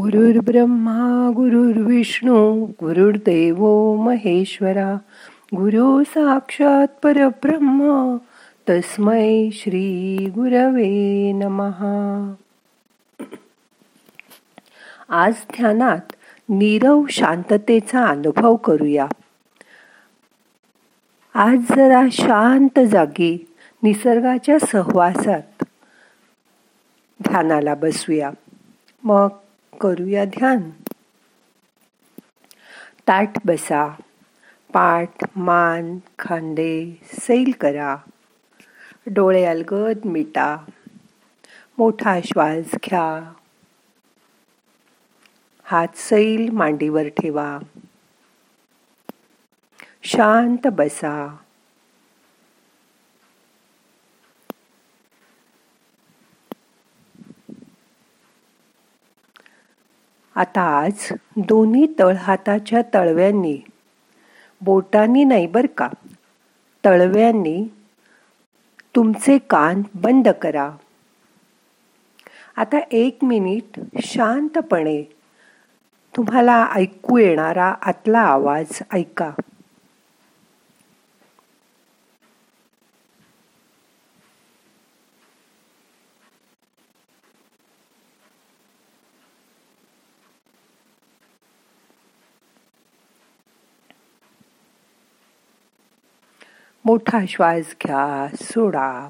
[0.00, 3.66] गुरुर्ब्रह्मा गुरुर्विष्णू गुरुर्देव
[3.96, 4.94] महेश्वरा
[5.56, 8.16] गुरु साक्षात परब्रह्म
[8.68, 12.34] तस्मै श्री गुरवे नमहा
[15.08, 16.12] आज ध्यानात
[16.48, 19.06] नीरव शांततेचा अनुभव करूया.
[21.34, 23.46] आज जरा शांत जागी
[23.82, 25.64] निसर्गाच्या सहवासात
[27.22, 28.30] ध्यानाला बसूया.
[29.04, 29.28] मग
[29.80, 30.70] करूया ध्यान.
[33.08, 33.88] ताट बसा
[34.72, 37.96] पाठ मान खांदे सैल करा.
[39.06, 40.56] डोळे अलगद मिटा
[41.78, 43.32] मोठा श्वास घ्या.
[45.62, 47.58] हात सैल मांडीवर ठेवा.
[50.02, 51.36] शांत बसा.
[60.38, 63.58] आता आज दोन्ही तळहाताच्या तळव्यांनी.
[64.60, 65.88] बोटांनी नाही बर का?
[66.84, 67.72] तळव्यांनी
[68.96, 70.70] तुमचे कान बंद करा.
[72.56, 75.02] आता एक मिनिट शांतपणे.
[76.16, 79.30] तुम्हाला ऐकू येणारा आतला आवाज ऐका.
[96.88, 99.08] मोठा श्वास घ्या सोडा.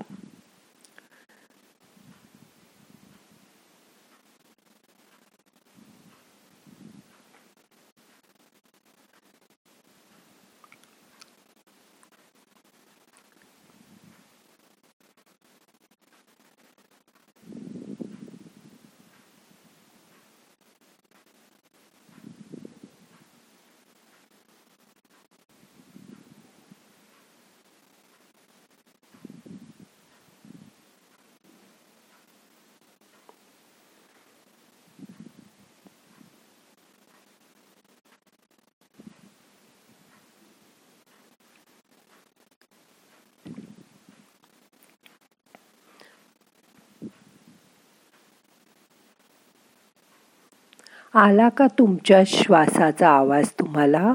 [51.14, 54.12] आला का तुमच्या श्वासाचा आवाज तुम्हाला?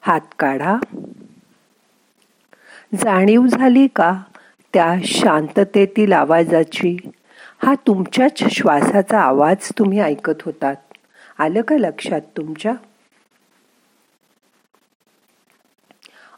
[0.00, 0.76] हात काढा.
[2.94, 4.22] जाणीव झाली का
[4.74, 6.96] त्या शांततेतील आवाजाची?
[7.64, 10.76] हा तुमच्याच श्वासाचा आवाज तुम्ही ऐकत होतात.
[11.38, 12.72] आलं का लक्षात तुमच्या?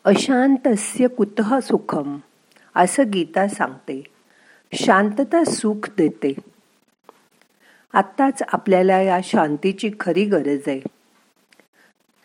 [0.04, 2.18] अशांतस्य कुतः सुखम?
[2.76, 4.02] असं गीता सांगते.
[4.72, 6.32] शांतता सुख देते.
[7.92, 10.80] आत्ताच आपल्याला या शांतीची खरी गरज आहे.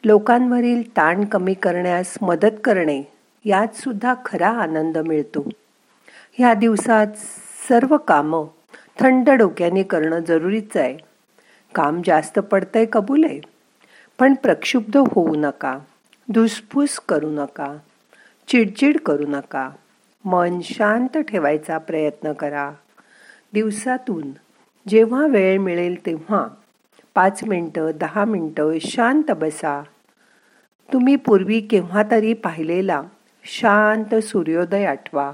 [0.05, 3.03] लोकांवरील ताण कमी करण्यास मदत करणे
[3.45, 5.49] यात सुद्धा खरा आनंद मिळतो.
[6.33, 7.07] ह्या दिवसात
[7.69, 8.45] सर्व कामं
[8.99, 10.97] थंड डोक्याने करणं जरुरीचं आहे.
[11.75, 13.41] काम जास्त पडतंय कबूल आहे.
[14.19, 15.79] पण प्रक्षुब्ध होऊ नका
[16.33, 17.77] धुसफूस करू नका
[18.47, 19.69] चिडचिड करू नका.
[20.25, 22.71] मन शांत ठेवायचा प्रयत्न करा.
[23.53, 24.31] दिवसातून
[24.87, 26.47] जेव्हा वेळ मिळेल तेव्हा
[27.15, 29.83] पाच मिनटं दहा मिनटं शांत बसा.
[30.93, 33.01] तुम्ही पूर्वी केव्हा तरी पाहिलेला
[33.43, 35.33] शांत सूर्योदय आठवा.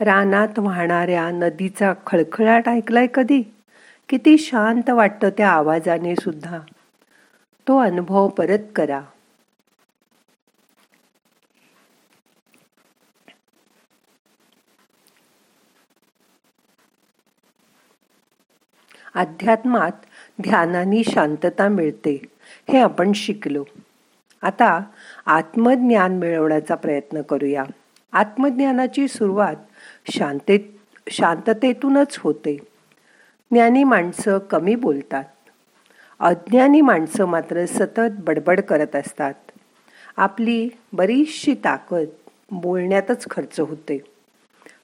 [0.00, 3.42] रानात वाहणाऱ्या नदीचा खळखळाट ऐकलाय कधी?
[4.08, 6.58] किती शांत वाटतं त्या आवाजाने सुद्धा.
[7.68, 9.00] तो अनुभव परत करा.
[19.14, 19.90] अध्यात्मात
[20.42, 22.22] ध्यानाने शांतता मिळते.
[22.72, 23.64] हे आपण शिकलो.
[24.42, 24.80] आता
[25.26, 27.64] आत्मज्ञान मिळवण्याचा प्रयत्न करूया.
[28.12, 29.56] आत्मज्ञानाची सुरुवात
[30.10, 30.60] शांतेत
[31.10, 32.56] शांततेतूनच होते.
[33.50, 35.24] ज्ञानी माणसं कमी बोलतात.
[36.20, 39.34] अज्ञानी माणसं मात्र सतत बडबड करत असतात.
[40.16, 42.04] आपली बरीचशी ताकद
[42.50, 44.04] बोलण्यातच खर्च होते.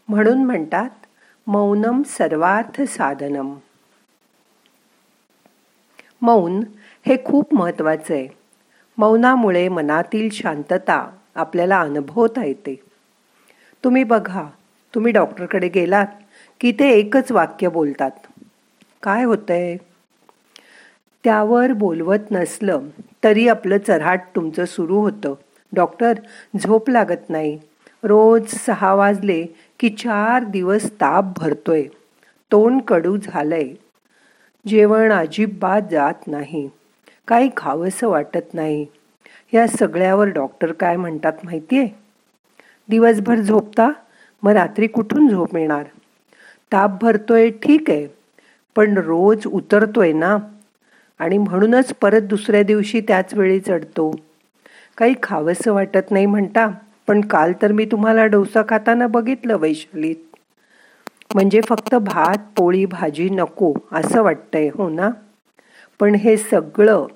[0.08, 0.90] म्हणून म्हणतात
[1.46, 3.54] मौनम सर्वार्थ साधनम.
[6.22, 6.60] मौन
[7.06, 8.28] हे खूप महत्त्वाचं आहे.
[8.98, 12.80] मौनामुळे मनातील शांतता आपल्याला अनुभवता येते.
[13.84, 14.44] तुम्ही बघा
[14.94, 16.06] तुम्ही डॉक्टरकडे गेलात
[16.60, 18.10] की ते एकच वाक्य बोलतात.
[19.02, 19.76] काय होतंय?
[21.24, 22.80] त्यावर बोलवत नसलं
[23.24, 25.34] तरी आपलं चरहाट तुमचं सुरू होतं.
[25.72, 26.12] डॉक्टर
[26.56, 27.58] झोप लागत नाही.
[28.02, 29.46] रोज सहा वाजले
[29.80, 31.82] की चार दिवस ताप भरतोय.
[32.52, 33.74] तोंड कडू झालंय.
[34.68, 36.68] जेवण अजिबात जात नाही.
[37.28, 38.86] काही खावंसं वाटत नाही.
[39.54, 41.88] या सगळ्यावर डॉक्टर काय म्हणतात माहिती आहे
[42.88, 43.90] दिवसभर झोपता?
[44.42, 45.84] मग रात्री कुठून झोप येणार?
[46.72, 48.06] ताप भरतोय ठीक आहे
[48.76, 50.36] पण रोज उतरतोय ना?
[51.18, 54.10] आणि म्हणूनच परत दुसऱ्या दिवशी त्याच वेळी चढतो.
[54.98, 56.68] काही खावंसं वाटत नाही म्हणता
[57.06, 60.27] पण काल तर मी तुम्हाला डोसा खाताना बघितलं वैशालीत.
[61.34, 65.10] म्हणजे फक्त भात पोळी भाजी नको असं वाटतंय हो ना?
[66.00, 67.06] पण हे सगळं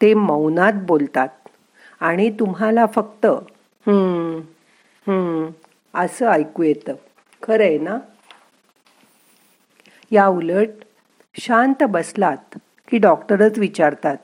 [0.00, 1.28] ते मौनात बोलतात
[2.00, 3.26] आणि तुम्हाला फक्त
[3.86, 4.40] हम्म
[5.06, 5.50] हम्म
[5.94, 6.94] असं ऐकू येतं.
[7.42, 7.98] खरं आहे ना?
[10.12, 10.68] या उलट
[11.40, 12.58] शांत बसलात
[12.88, 14.16] की डॉक्टरच विचारतात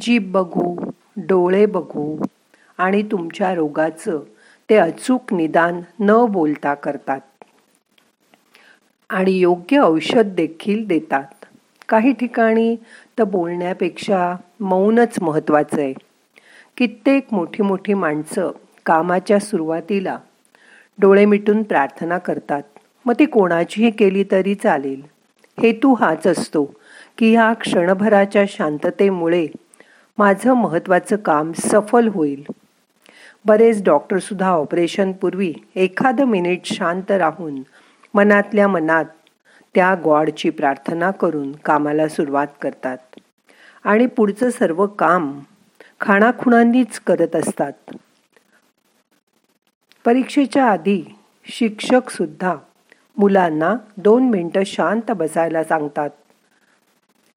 [0.00, 0.74] जीभ बघू
[1.16, 2.16] डोळे बघू
[2.78, 4.20] आणि तुमच्या रोगाचं
[4.70, 7.20] ते अचूक निदान न बोलता करतात.
[9.10, 11.44] आणि योग्य औषध देखील देतात.
[11.88, 12.76] काही ठिकाणी
[13.18, 15.92] तर बोलण्यापेक्षा मौनच महत्त्वाचं आहे.
[16.76, 18.50] कित्येक मोठी मोठी माणसं
[18.86, 20.18] कामाच्या सुरुवातीला
[20.98, 22.62] डोळे मिटून प्रार्थना करतात.
[23.04, 25.02] मग ती कोणाचीही केली तरी चालेल.
[25.62, 26.64] हेतू हाच असतो
[27.18, 29.46] की ह्या क्षणभराच्या शांततेमुळे
[30.18, 32.44] माझं महत्त्वाचं काम सफल होईल.
[33.44, 37.60] बरेच डॉक्टरसुद्धा ऑपरेशनपूर्वी एखादं मिनिट शांत राहून
[38.16, 39.04] मनातल्या मनात
[39.74, 42.98] त्या गॉडची प्रार्थना करून कामाला सुरुवात करतात.
[43.84, 45.40] आणि पुढचं सर्व काम
[46.00, 47.72] खाणाखुणांनीच करत असतात.
[50.04, 51.02] परीक्षेच्या आधी
[51.44, 52.56] शिक्षक सुद्धा
[53.16, 56.10] मुलांना दोन मिनटं शांत बसायला सांगतात.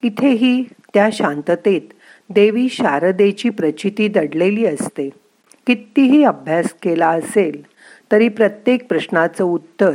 [0.02, 1.92] इथेही त्या शांततेत
[2.30, 5.10] देवी शारदेची प्रचिती दडलेली असते.
[5.66, 7.62] कितीही अभ्यास केला असेल
[8.12, 9.94] तरी प्रत्येक प्रश्नाचं उत्तर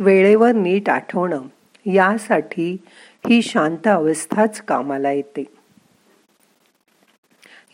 [0.00, 1.42] वेळेवर नीट आठवणं
[1.86, 2.76] यासाठी
[3.28, 5.44] ही शांत अवस्थाच कामाला येते.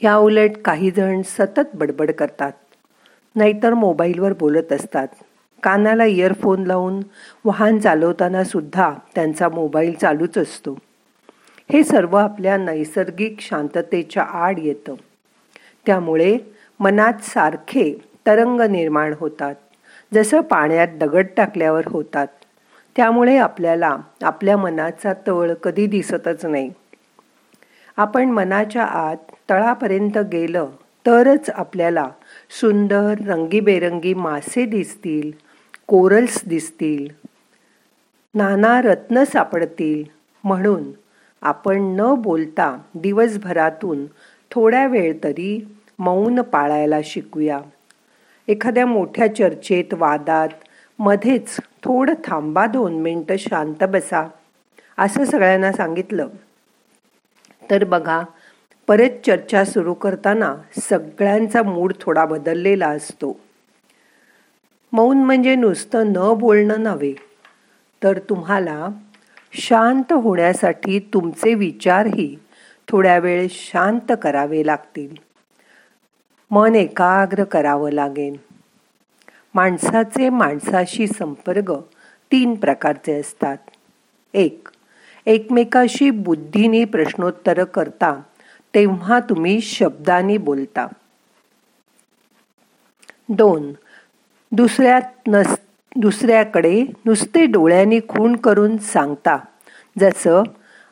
[0.03, 2.53] या उलट काही जण सतत बडबड करतात.
[3.37, 5.09] नाहीतर मोबाईलवर बोलत असतात.
[5.63, 7.01] कानाला इयरफोन लावून
[7.45, 10.79] वाहन चालवताना सुद्धा त्यांचा मोबाईल चालूच असतो.
[11.73, 14.95] हे सर्व आपल्या नैसर्गिक शांततेच्या आड येतं.
[15.87, 16.39] त्यामुळे
[16.81, 19.55] मनात सारखे तरंग निर्माण होतात.
[20.15, 22.27] जसं पाण्यात दगड टाकल्यावर होतात
[22.97, 26.71] त्यामुळे आपल्याला आपल्या मनाचा तळ कधी दिसतच नाही.
[27.97, 30.69] आपण मनाच्या आत तळापर्यंत गेलं
[31.07, 32.09] तरच आपल्याला
[32.61, 35.31] सुंदर रंगीबेरंगी मासे दिसतील
[35.87, 37.07] कोरल्स दिसतील
[38.35, 40.05] नाना रत्न सापडतील.
[40.45, 40.91] म्हणून
[41.43, 44.05] आपण न बोलता दिवसभरातून
[44.51, 45.67] थोड्या वेळ तरी
[45.99, 47.61] मौन पाळायला शिकूया.
[48.49, 50.49] एखाद्या मोठ्या चर्चेत वादात
[50.99, 54.29] मध्येच थोडं थांबा दोन मिनटं शांत बसा.
[54.99, 56.29] असं सगळ्यांना सांगितलं.
[57.71, 58.23] तर बघा
[58.89, 63.41] परत चर्चा सुरू करताना सगळ्यांचा मूड थोडा बदललेला असतो.
[64.93, 67.13] मौन म्हणजे नुसतं न बोलणं नव्हे
[68.03, 68.89] तर तुम्हाला
[69.53, 72.39] शांत होण्यासाठी तुमचे विचारही
[72.89, 75.32] थोड्या वेळ शांत करावे लागतील.
[76.53, 78.37] मन एकाग्र करावं लागेल.
[79.55, 81.73] माणसाचे माणसाशी संपर्क
[82.33, 83.57] तीन प्रकारचे असतात.
[84.35, 84.69] एक
[85.27, 88.23] एकमेकाशी बुद्धीने प्रश्नोत्तर करता
[88.75, 90.87] तेव्हा तुम्ही शब्दाने बोलता.
[93.29, 93.73] दोन
[94.53, 95.57] दुसऱ्यात नस
[95.97, 99.37] दुसऱ्याकडे नुसते डोळ्यांनी खूण करून सांगता.
[99.99, 100.43] जसं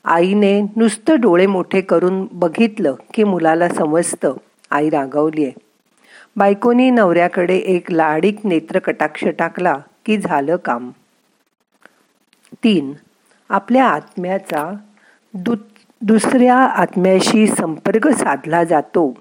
[0.05, 4.35] आईने नुसतं डोळे मोठे करून बघितलं की मुलाला समजतं.
[4.71, 5.53] आई रागवली आहे
[6.37, 9.75] बायकोनी नवऱ्याकडे एक लाडीक नेत्र कटाक्ष टाकला
[10.07, 10.91] की झालं काम.
[12.65, 12.93] तीन
[13.49, 14.71] आपल्या आत्म्याचा
[15.35, 15.55] दु
[16.03, 19.13] दुसऱ्या आत्म्याशी संपर्क साधला जातो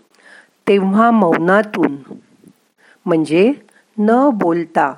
[0.67, 1.95] तेव्हा मौनातून.
[3.05, 3.53] म्हणजे
[3.97, 4.93] न बोलता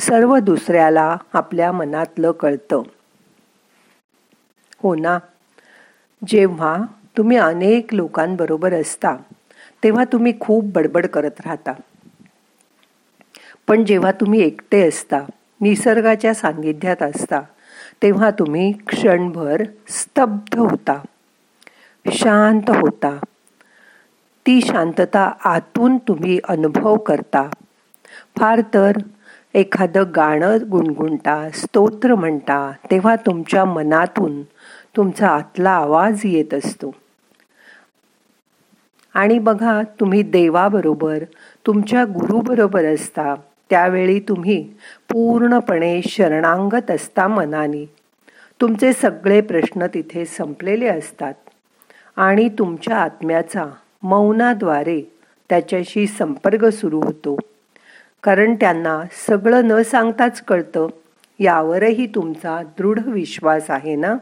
[0.00, 2.82] सर्व दुसऱ्याला आपल्या मनातलं कळतं.
[4.82, 5.18] हो ना?
[6.28, 6.76] जेव्हा
[7.16, 9.16] तुम्ही अनेक लोकांबरोबर असता
[9.84, 11.72] तेव्हा तुम्ही खूप बडबड करत राहता.
[13.68, 15.18] पण जेव्हा तुम्ही एकटे असता
[15.60, 17.40] निसर्गाच्या सान्निध्यात असता
[18.02, 21.00] तेव्हा तुम्ही क्षणभर स्तब्ध होता.
[22.10, 23.18] शांत होता.
[24.46, 27.50] ती शांतता आतून तुम्ही अनुभव करता.
[28.38, 28.92] फार तर
[29.54, 34.42] एखादं गाणं गुणगुणता स्तोत्र म्हणता तेव्हा तुमच्या मनातून
[34.96, 36.94] तुमचा आतला आवाज येत असतो.
[39.14, 41.24] आणि बघा तुम्ही देवाबरोबर
[41.66, 43.34] तुमच्या गुरुबरोबर असता
[43.70, 44.72] त्यावेळी तुम्ही
[45.10, 47.84] पूर्णपणे शरणांगत असता मनाने.
[48.60, 51.34] तुमचे सगळे प्रश्न तिथे संपलेले असतात
[52.16, 53.64] आणि तुमच्या आत्म्याचा
[54.02, 55.02] मौनाद्वारे
[55.48, 57.36] त्याच्याशी संपर्क सुरू होतो.
[58.22, 60.86] कारण त्यांना सगळं न सांगताच कळतं
[61.38, 64.14] यावरही तुमचा दृढ विश्वास आहे ना?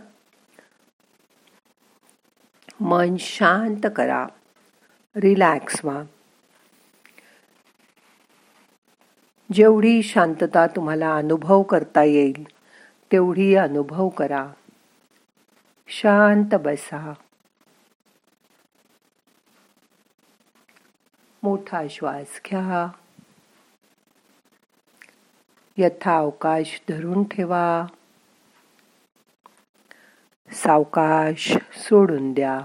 [2.80, 4.26] मन शांत करा.
[5.16, 6.02] रिलॅक्स व्हा
[9.52, 12.44] जेवढी शांतता तुम्हाला अनुभव करता येईल
[13.12, 14.50] तेवढी अनुभव करा.
[15.88, 17.12] शांत बसा.
[21.42, 22.90] मोठा श्वास घ्या.
[25.78, 27.86] यथा अवकाश धरून ठेवा.
[30.52, 32.60] सावकाश सोडून द्या.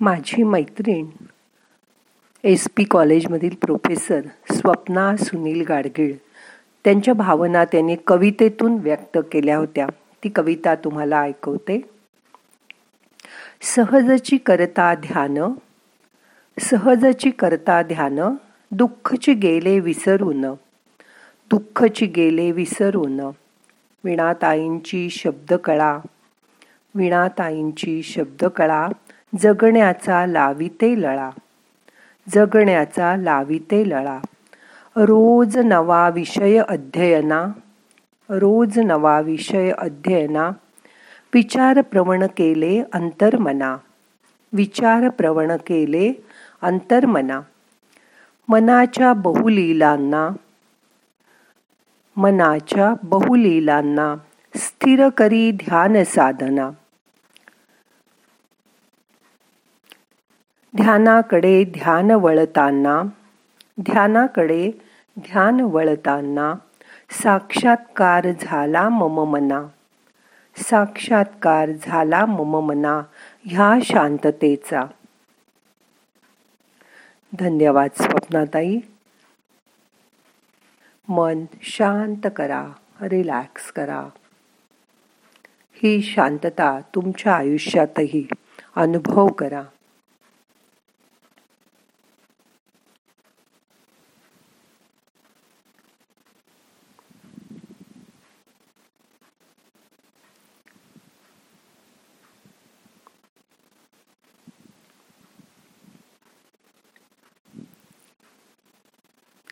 [0.00, 1.06] माझी मैत्रीण
[2.44, 4.20] एस पी कॉलेजमधील प्रोफेसर
[4.52, 6.14] स्वप्ना सुनील गाडगीळ
[6.84, 9.86] त्यांच्या भावना त्यांनी कवितेतून व्यक्त केल्या होत्या.
[10.24, 11.80] ती कविता तुम्हाला ऐकवते.
[13.60, 15.38] सहजची करता ध्यान
[16.60, 18.20] सहजची करता ध्यान
[18.70, 20.40] दुःखची गेले विसरून
[21.50, 23.20] दुःखची गेले विसरून.
[24.04, 25.98] विणाताईंची शब्दकळा
[26.94, 28.88] विणाताईंची शब्दकळा
[29.38, 31.30] जगण्याचा लाविते लळा.
[32.28, 34.18] जगण्याचा लाविते लळा.
[34.96, 37.46] रोज नवा विषय अध्ययना.
[38.28, 40.50] रोज नवा विषय अध्ययना.
[41.34, 43.76] विचार प्रवण केले अंतर्मना.
[44.52, 46.12] विचार प्रवण केले
[46.62, 47.40] अंतर्मना.
[48.48, 50.28] मनाच्या बहुलीलांना.
[52.16, 54.14] मनाच्या बहुलीलांना
[54.54, 56.70] स्थिर करी ध्यान साधना.
[60.76, 63.02] ध्यानाकडे ध्यान वळताना
[63.80, 64.70] ध्यानाकडे
[65.18, 66.54] ध्यान वळताना
[67.10, 69.62] साक्षात्कार झाला मम मना.
[70.56, 73.02] साक्षात्कार झाला मम मना
[73.44, 74.84] ह्या शांततेचा.
[77.38, 78.78] धन्यवाद स्वप्नाताई.
[81.08, 82.68] मन शांत करा
[83.00, 84.08] रिलॅक्स करा.
[85.74, 88.28] ही शांतता तुमच्या आयुष्यातही
[88.76, 89.62] अनुभव करा.